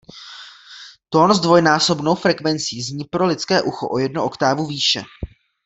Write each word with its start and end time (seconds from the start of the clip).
Tón 1.09 1.33
s 1.33 1.39
dvojnásobnou 1.39 2.15
frekvencí 2.15 2.81
zní 2.81 3.03
pro 3.05 3.25
lidské 3.25 3.61
ucho 3.61 3.87
o 3.89 3.97
jednu 3.97 4.23
oktávu 4.23 4.65
výše. 4.67 5.03